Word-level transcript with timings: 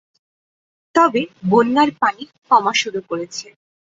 তবে 0.95 1.21
বন্যার 1.49 1.89
পানি 2.01 2.23
কমা 2.47 2.73
শুরু 2.81 2.99
করেছে। 3.09 3.47